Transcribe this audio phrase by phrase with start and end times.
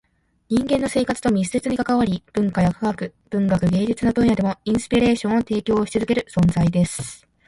[0.49, 7.23] 人間の生活と密接に関わり、文化や科学、文学、芸術の分野でもインスピレーションを提供し続ける存在です。